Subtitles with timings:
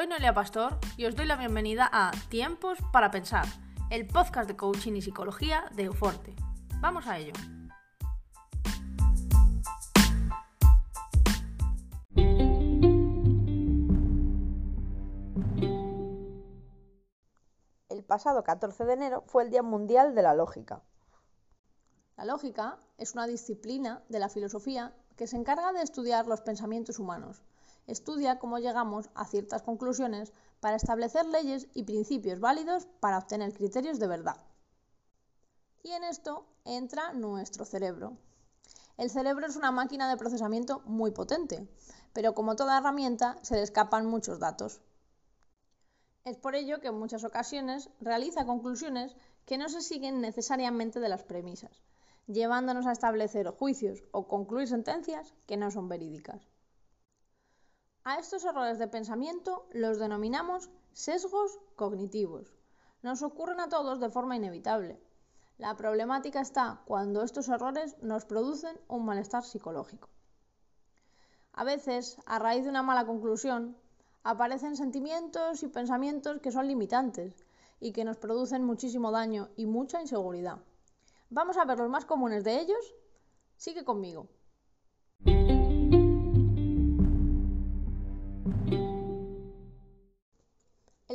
[0.00, 3.44] Soy Noelia Pastor y os doy la bienvenida a Tiempos para Pensar,
[3.90, 6.34] el podcast de coaching y psicología de Euforte.
[6.80, 7.34] Vamos a ello.
[17.90, 20.80] El pasado 14 de enero fue el Día Mundial de la Lógica.
[22.16, 26.98] La lógica es una disciplina de la filosofía que se encarga de estudiar los pensamientos
[26.98, 27.42] humanos.
[27.90, 33.98] Estudia cómo llegamos a ciertas conclusiones para establecer leyes y principios válidos para obtener criterios
[33.98, 34.36] de verdad.
[35.82, 38.16] Y en esto entra nuestro cerebro.
[38.96, 41.66] El cerebro es una máquina de procesamiento muy potente,
[42.12, 44.80] pero como toda herramienta se le escapan muchos datos.
[46.24, 51.08] Es por ello que en muchas ocasiones realiza conclusiones que no se siguen necesariamente de
[51.08, 51.82] las premisas
[52.26, 56.48] llevándonos a establecer juicios o concluir sentencias que no son verídicas.
[58.02, 62.56] A estos errores de pensamiento los denominamos sesgos cognitivos.
[63.02, 64.98] Nos ocurren a todos de forma inevitable.
[65.58, 70.08] La problemática está cuando estos errores nos producen un malestar psicológico.
[71.52, 73.76] A veces, a raíz de una mala conclusión,
[74.22, 77.34] aparecen sentimientos y pensamientos que son limitantes
[77.80, 80.58] y que nos producen muchísimo daño y mucha inseguridad.
[81.28, 82.94] Vamos a ver los más comunes de ellos.
[83.58, 84.26] Sigue conmigo.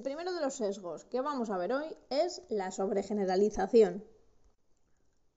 [0.00, 4.02] El primero de los sesgos que vamos a ver hoy es la sobregeneralización.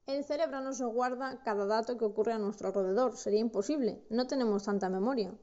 [0.06, 4.26] El cerebro no se guarda cada dato que ocurre a nuestro alrededor, sería imposible, no
[4.26, 5.38] tenemos tanta memoria.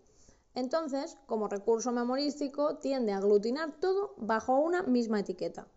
[0.56, 5.68] Entonces, como recurso memorístico, tiende a aglutinar todo bajo una misma etiqueta.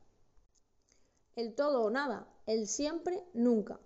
[1.36, 3.78] El todo o nada, el siempre, nunca.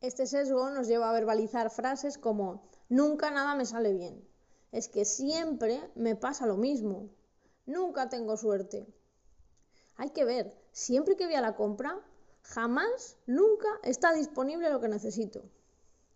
[0.00, 4.26] Este sesgo nos lleva a verbalizar frases como nunca nada me sale bien.
[4.72, 7.10] Es que siempre me pasa lo mismo.
[7.66, 8.86] Nunca tengo suerte.
[9.96, 12.00] Hay que ver, siempre que voy a la compra,
[12.42, 15.42] jamás, nunca está disponible lo que necesito.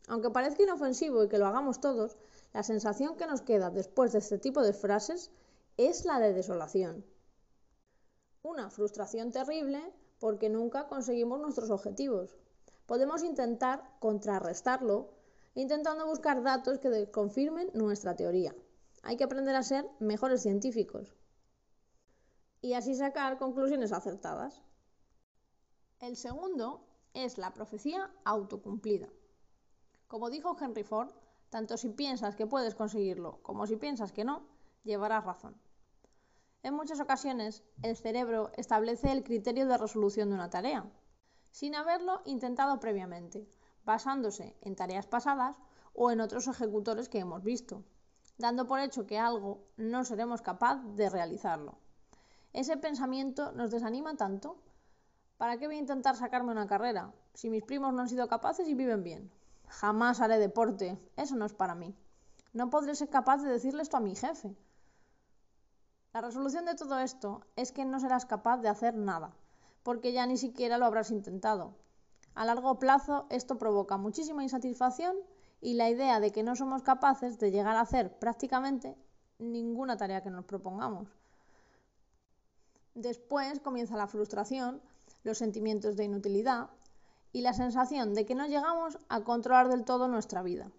[0.06, 2.16] Aunque parezca inofensivo y que lo hagamos todos,
[2.52, 5.32] la sensación que nos queda después de este tipo de frases
[5.76, 7.04] es la de desolación.
[8.42, 12.36] Una frustración terrible porque nunca conseguimos nuestros objetivos.
[12.86, 15.10] Podemos intentar contrarrestarlo
[15.54, 18.54] intentando buscar datos que confirmen nuestra teoría.
[19.02, 21.16] Hay que aprender a ser mejores científicos
[22.60, 24.62] y así sacar conclusiones acertadas.
[25.98, 29.08] El segundo es la profecía autocumplida.
[30.08, 31.12] Como dijo Henry Ford,
[31.50, 34.46] tanto si piensas que puedes conseguirlo como si piensas que no,
[34.84, 35.60] llevarás razón.
[36.62, 40.90] En muchas ocasiones, el cerebro establece el criterio de resolución de una tarea,
[41.50, 43.48] sin haberlo intentado previamente,
[43.84, 45.56] basándose en tareas pasadas
[45.94, 47.84] o en otros ejecutores que hemos visto,
[48.36, 51.78] dando por hecho que algo no seremos capaz de realizarlo.
[52.52, 54.56] Ese pensamiento nos desanima tanto.
[55.36, 58.68] ¿Para qué voy a intentar sacarme una carrera si mis primos no han sido capaces
[58.68, 59.30] y viven bien?
[59.68, 61.94] Jamás haré deporte, eso no es para mí.
[62.52, 64.56] No podré ser capaz de decirle esto a mi jefe.
[66.12, 69.32] La resolución de todo esto es que no serás capaz de hacer nada,
[69.84, 71.76] porque ya ni siquiera lo habrás intentado.
[72.34, 75.16] A largo plazo esto provoca muchísima insatisfacción
[75.60, 78.96] y la idea de que no somos capaces de llegar a hacer prácticamente
[79.38, 81.19] ninguna tarea que nos propongamos.
[82.94, 84.82] Después comienza la frustración,
[85.22, 86.70] los sentimientos de inutilidad
[87.32, 90.70] y la sensación de que no llegamos a controlar del todo nuestra vida.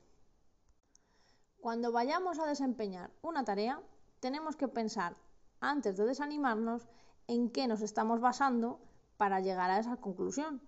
[1.62, 3.82] Cuando vayamos a desempeñar una tarea,
[4.20, 5.16] tenemos que pensar,
[5.60, 6.88] antes de desanimarnos,
[7.28, 8.80] en qué nos estamos basando
[9.18, 10.62] para llegar a esa conclusión.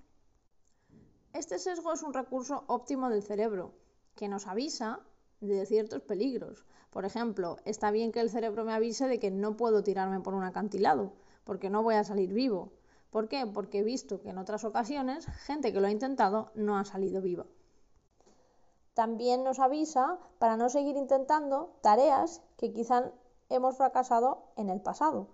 [1.33, 3.73] Este sesgo es un recurso óptimo del cerebro,
[4.15, 4.99] que nos avisa
[5.41, 6.63] de ciertos peligros.
[6.91, 10.35] Por ejemplo, está bien que el cerebro me avise de que no puedo tirarme por
[10.35, 12.71] un acantilado, porque no voy a salir vivo.
[13.09, 13.45] ¿Por qué?
[13.45, 17.21] Porque he visto que en otras ocasiones gente que lo ha intentado no ha salido
[17.21, 17.45] viva.
[18.93, 23.11] También nos avisa para no seguir intentando tareas que quizá
[23.49, 25.27] hemos fracasado en el pasado.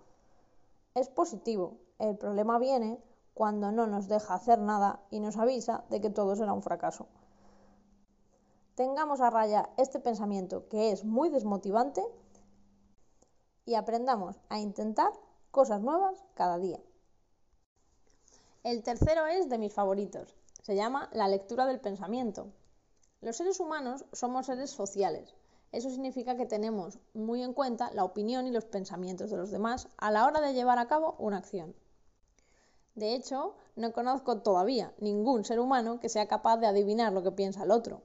[0.94, 1.78] Es positivo.
[1.98, 3.02] El problema viene
[3.34, 7.06] cuando no nos deja hacer nada y nos avisa de que todo será un fracaso.
[8.74, 12.02] Tengamos a raya este pensamiento que es muy desmotivante
[13.66, 15.12] y aprendamos a intentar
[15.50, 16.80] cosas nuevas cada día.
[18.62, 20.36] El tercero es de mis favoritos.
[20.62, 22.48] Se llama la lectura del pensamiento.
[23.20, 25.34] Los seres humanos somos seres sociales
[25.72, 29.88] eso significa que tenemos muy en cuenta la opinión y los pensamientos de los demás
[29.98, 31.76] a la hora de llevar a cabo una acción.
[32.96, 37.30] De hecho, no conozco todavía ningún ser humano que sea capaz de adivinar lo que
[37.30, 38.02] piensa el otro.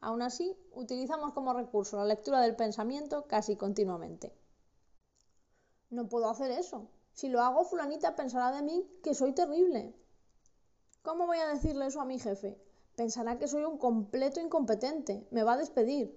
[0.00, 4.34] Aún así, utilizamos como recurso la lectura del pensamiento casi continuamente.
[5.90, 6.88] No puedo hacer eso.
[7.12, 9.94] Si lo hago, fulanita pensará de mí que soy terrible.
[11.02, 12.60] ¿Cómo voy a decirle eso a mi jefe?
[12.94, 15.26] Pensará que soy un completo incompetente.
[15.30, 16.16] Me va a despedir.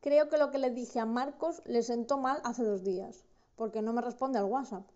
[0.00, 3.24] Creo que lo que le dije a Marcos le sentó mal hace dos días,
[3.56, 4.86] porque no me responde al WhatsApp.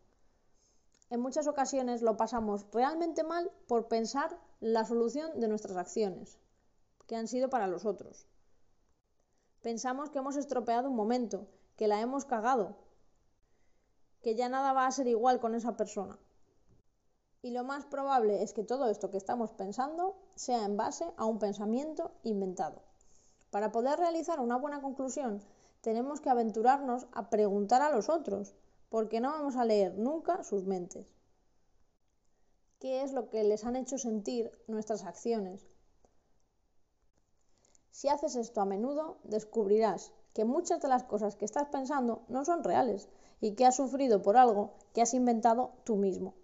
[1.10, 6.38] En muchas ocasiones lo pasamos realmente mal por pensar la solución de nuestras acciones,
[7.06, 8.26] que han sido para los otros.
[9.62, 12.76] Pensamos que hemos estropeado un momento, que la hemos cagado,
[14.22, 16.18] que ya nada va a ser igual con esa persona.
[17.40, 21.24] Y lo más probable es que todo esto que estamos pensando sea en base a
[21.24, 22.82] un pensamiento inventado.
[23.50, 25.40] Para poder realizar una buena conclusión,
[25.80, 28.54] tenemos que aventurarnos a preguntar a los otros,
[28.88, 31.14] porque no vamos a leer nunca sus mentes.
[32.80, 35.66] ¿Qué es lo que les han hecho sentir nuestras acciones?
[37.90, 42.44] Si haces esto a menudo, descubrirás que muchas de las cosas que estás pensando no
[42.44, 43.08] son reales
[43.40, 46.34] y que has sufrido por algo que has inventado tú mismo.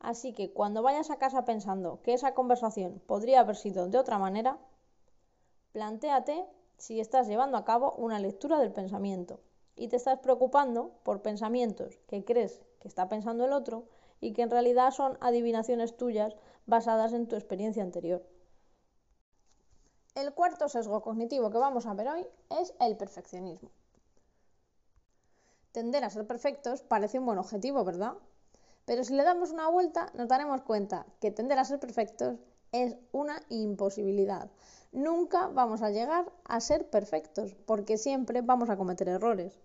[0.00, 4.18] Así que cuando vayas a casa pensando que esa conversación podría haber sido de otra
[4.18, 4.58] manera,
[5.72, 6.46] plantéate
[6.76, 9.40] si estás llevando a cabo una lectura del pensamiento
[9.74, 13.86] y te estás preocupando por pensamientos que crees que está pensando el otro
[14.20, 18.24] y que en realidad son adivinaciones tuyas basadas en tu experiencia anterior.
[20.18, 22.26] El cuarto sesgo cognitivo que vamos a ver hoy
[22.60, 23.70] es el perfeccionismo.
[25.70, 28.14] Tender a ser perfectos parece un buen objetivo, ¿verdad?
[28.84, 32.34] Pero si le damos una vuelta nos daremos cuenta que tender a ser perfectos
[32.72, 34.50] es una imposibilidad.
[34.90, 39.60] Nunca vamos a llegar a ser perfectos porque siempre vamos a cometer errores.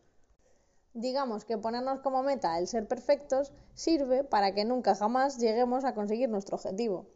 [0.94, 5.95] Digamos que ponernos como meta el ser perfectos sirve para que nunca jamás lleguemos a
[5.95, 7.07] conseguir nuestro objetivo.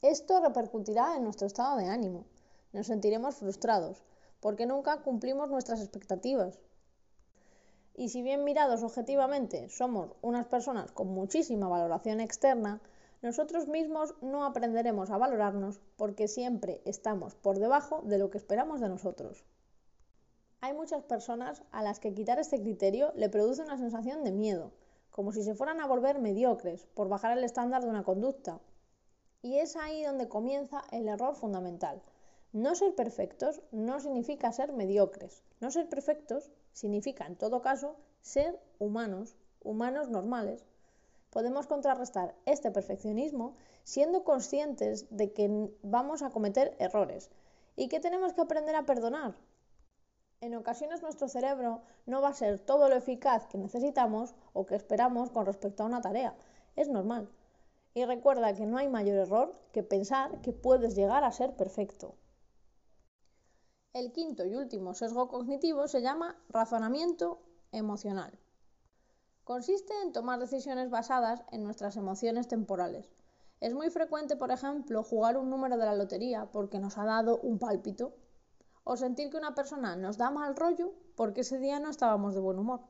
[0.00, 2.24] Esto repercutirá en nuestro estado de ánimo.
[2.72, 4.02] Nos sentiremos frustrados
[4.40, 6.58] porque nunca cumplimos nuestras expectativas.
[7.94, 12.80] Y si bien mirados objetivamente somos unas personas con muchísima valoración externa,
[13.22, 18.80] nosotros mismos no aprenderemos a valorarnos porque siempre estamos por debajo de lo que esperamos
[18.80, 19.44] de nosotros.
[20.60, 24.72] Hay muchas personas a las que quitar este criterio le produce una sensación de miedo,
[25.10, 28.60] como si se fueran a volver mediocres por bajar el estándar de una conducta.
[29.42, 32.00] Y es ahí donde comienza el error fundamental.
[32.58, 35.44] No ser perfectos no significa ser mediocres.
[35.60, 40.66] No ser perfectos significa, en todo caso, ser humanos, humanos normales.
[41.30, 47.30] Podemos contrarrestar este perfeccionismo siendo conscientes de que vamos a cometer errores
[47.76, 49.36] y que tenemos que aprender a perdonar,
[50.40, 54.74] en ocasiones nuestro cerebro no va a ser todo lo eficaz que necesitamos o que
[54.74, 56.34] esperamos con respecto a una tarea.
[56.74, 57.28] Es normal.
[57.94, 62.16] Y recuerda que no hay mayor error que pensar que puedes llegar a ser perfecto.
[63.94, 67.40] El quinto y último sesgo cognitivo se llama razonamiento
[67.72, 68.38] emocional.
[69.44, 73.10] Consiste en tomar decisiones basadas en nuestras emociones temporales.
[73.60, 77.38] Es muy frecuente, por ejemplo, jugar un número de la lotería porque nos ha dado
[77.38, 78.14] un pálpito
[78.84, 82.40] o sentir que una persona nos da mal rollo porque ese día no estábamos de
[82.40, 82.82] buen humor.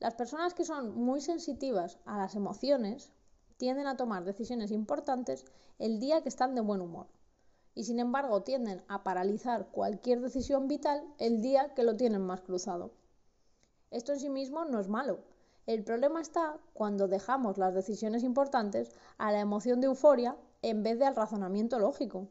[0.00, 3.12] Las personas que son muy sensitivas a las emociones
[3.58, 5.44] tienden a tomar decisiones importantes
[5.78, 7.06] el día que están de buen humor
[7.74, 12.40] y sin embargo tienden a paralizar cualquier decisión vital el día que lo tienen más
[12.40, 12.92] cruzado.
[13.90, 15.20] Esto en sí mismo no es malo.
[15.66, 20.98] El problema está cuando dejamos las decisiones importantes a la emoción de euforia en vez
[20.98, 22.28] de al razonamiento lógico.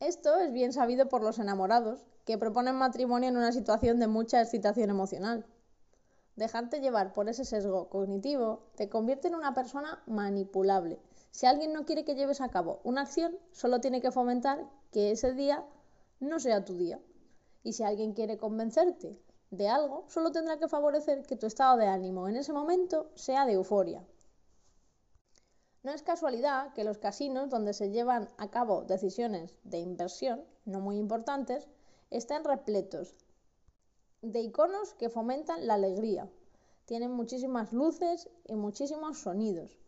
[0.00, 4.40] Esto es bien sabido por los enamorados, que proponen matrimonio en una situación de mucha
[4.40, 5.46] excitación emocional.
[6.36, 10.98] Dejarte llevar por ese sesgo cognitivo te convierte en una persona manipulable.
[11.32, 15.10] Si alguien no quiere que lleves a cabo una acción, solo tiene que fomentar que
[15.10, 15.66] ese día
[16.20, 17.00] no sea tu día.
[17.64, 19.18] Y si alguien quiere convencerte
[19.50, 23.46] de algo, solo tendrá que favorecer que tu estado de ánimo en ese momento sea
[23.46, 24.06] de euforia.
[25.82, 30.80] No es casualidad que los casinos donde se llevan a cabo decisiones de inversión no
[30.80, 31.66] muy importantes
[32.10, 33.16] estén repletos
[34.20, 36.30] de iconos que fomentan la alegría.
[36.84, 39.81] Tienen muchísimas luces y muchísimos sonidos.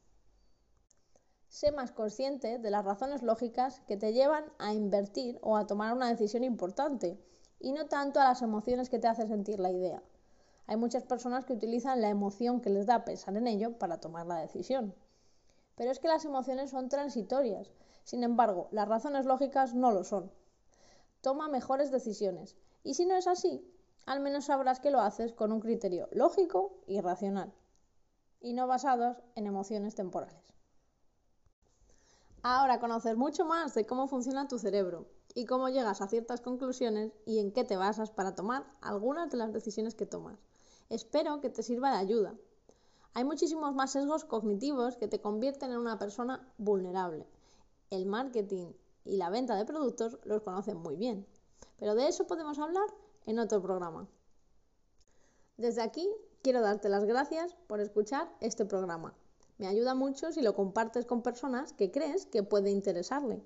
[1.54, 5.94] Sé más consciente de las razones lógicas que te llevan a invertir o a tomar
[5.94, 7.16] una decisión importante
[7.60, 10.02] y no tanto a las emociones que te hacen sentir la idea.
[10.66, 14.26] Hay muchas personas que utilizan la emoción que les da pensar en ello para tomar
[14.26, 14.96] la decisión.
[15.76, 17.70] Pero es que las emociones son transitorias.
[18.02, 20.32] Sin embargo, las razones lógicas no lo son.
[21.20, 22.56] Toma mejores decisiones.
[22.82, 23.64] Y si no es así,
[24.06, 27.54] al menos sabrás que lo haces con un criterio lógico y racional,
[28.40, 30.53] y no basados en emociones temporales.
[32.46, 37.10] Ahora conoces mucho más de cómo funciona tu cerebro y cómo llegas a ciertas conclusiones
[37.24, 40.38] y en qué te basas para tomar algunas de las decisiones que tomas.
[40.90, 42.34] Espero que te sirva de ayuda.
[43.14, 47.26] Hay muchísimos más sesgos cognitivos que te convierten en una persona vulnerable.
[47.88, 48.74] El marketing
[49.06, 51.26] y la venta de productos los conocen muy bien,
[51.78, 52.92] pero de eso podemos hablar
[53.24, 54.06] en otro programa.
[55.56, 56.06] Desde aquí
[56.42, 59.14] quiero darte las gracias por escuchar este programa.
[59.58, 63.42] Me ayuda mucho si lo compartes con personas que crees que puede interesarle.